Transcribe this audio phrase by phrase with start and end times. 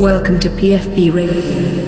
[0.00, 1.86] Welcome to PFB Radio.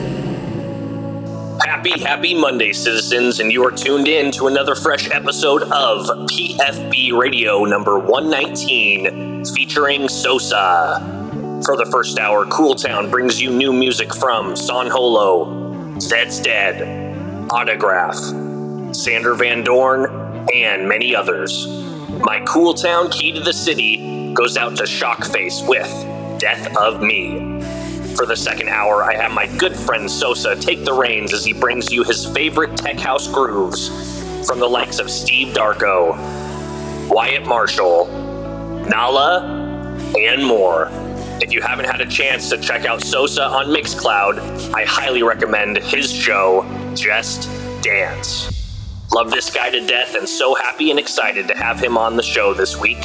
[1.64, 7.16] Happy, happy Monday, citizens, and you are tuned in to another fresh episode of PFB
[7.16, 11.00] Radio number 119, featuring Sosa.
[11.64, 15.46] For the first hour, Cool Town brings you new music from San Holo,
[15.94, 18.16] Zeds Dead, Autograph,
[18.94, 21.66] Sander van Doorn, and many others.
[22.20, 25.88] My Cool Town key to the city goes out to Shockface with
[26.38, 27.51] Death of Me.
[28.16, 31.52] For the second hour, I have my good friend Sosa take the reins as he
[31.52, 33.88] brings you his favorite tech house grooves
[34.46, 36.16] from the likes of Steve Darko,
[37.08, 38.06] Wyatt Marshall,
[38.86, 39.42] Nala,
[40.18, 40.88] and more.
[41.40, 45.78] If you haven't had a chance to check out Sosa on Mixcloud, I highly recommend
[45.78, 47.48] his show, Just
[47.82, 48.50] Dance.
[49.12, 52.22] Love this guy to death and so happy and excited to have him on the
[52.22, 53.04] show this week.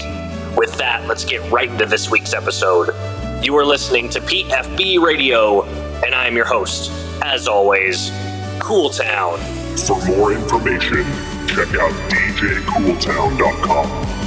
[0.58, 2.90] With that, let's get right into this week's episode.
[3.42, 5.64] You are listening to PFB Radio,
[6.04, 6.92] and I am your host,
[7.24, 8.12] as always,
[8.60, 9.38] Cool Town.
[9.78, 11.06] For more information,
[11.48, 14.27] check out djcooltown.com.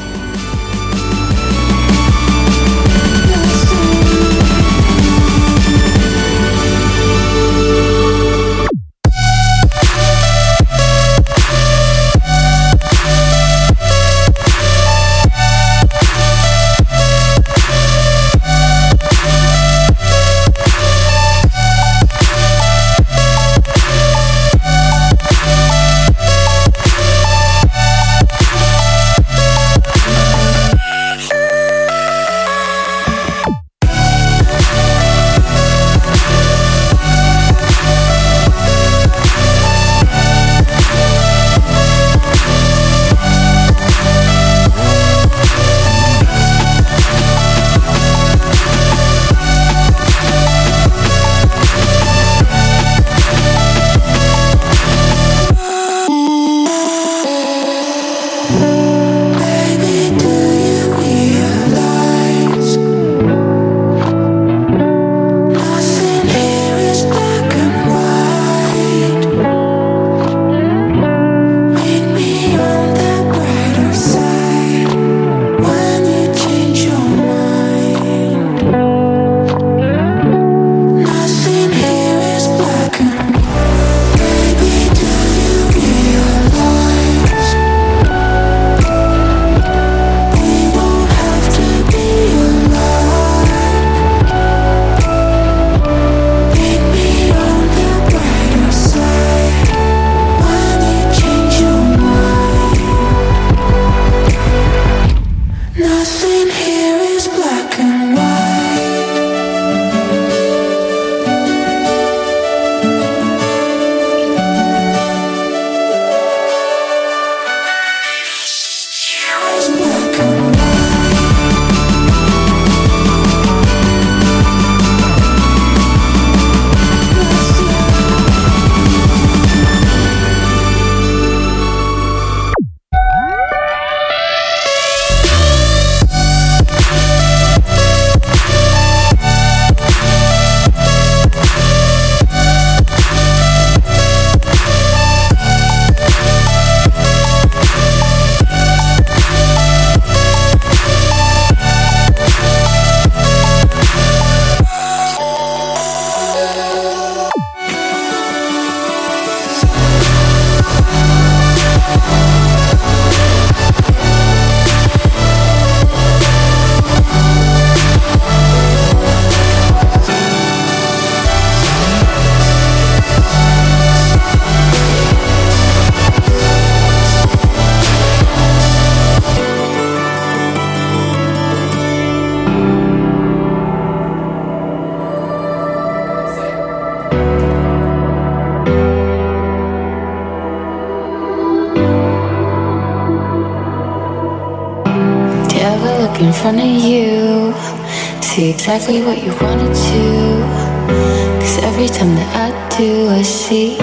[198.90, 201.40] exactly what you wanted to.
[201.40, 203.76] Cause every time that I do, I see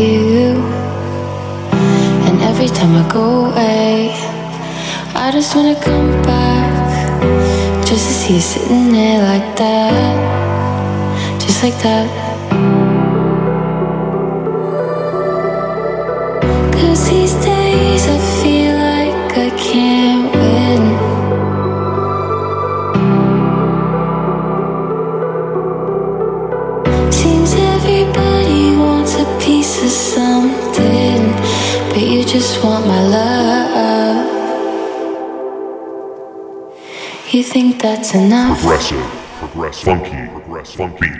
[0.00, 0.62] you.
[2.26, 4.12] And every time I go away,
[5.14, 7.18] I just wanna come back.
[7.86, 11.40] Just to see you sitting there like that.
[11.40, 12.17] Just like that.
[40.60, 41.17] us, funky.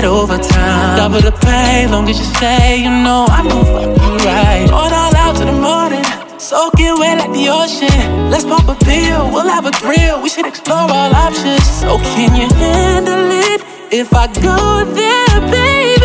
[0.00, 0.96] that overtime.
[0.96, 4.68] Double the pay, long as you stay, you know I'm gon' fuck you right.
[4.70, 6.04] All all out to the morning.
[6.38, 8.30] soaking wet like the ocean.
[8.30, 10.22] Let's pop a pill, we'll have a thrill.
[10.22, 11.64] We should explore all options.
[11.80, 15.99] So can you handle it if I go there, baby?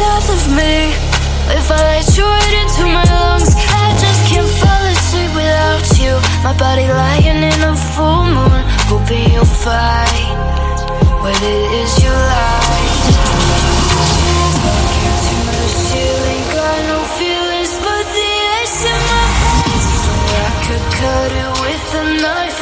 [0.00, 0.74] death of me.
[1.58, 3.52] If I let you right into my lungs
[3.84, 6.12] I just can't fall asleep without you.
[6.46, 8.60] My body lying in a full moon.
[8.90, 10.38] Hoping you'll find
[11.22, 13.00] What it is you like
[15.26, 18.30] to the ceiling Got no feelings but the
[18.62, 19.88] ice in my face
[20.46, 22.59] I could cut it with a knife.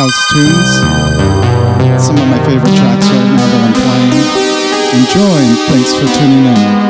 [0.00, 2.02] house tunes.
[2.02, 4.16] Some of my favorite tracks right now that I'm playing.
[4.96, 6.89] Enjoy and thanks for tuning in.